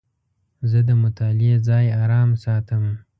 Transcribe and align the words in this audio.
زه 0.69 0.79
د 0.87 0.89
مطالعې 1.03 1.53
ځای 1.67 1.85
آرام 2.03 2.29
ساتم. 2.43 2.85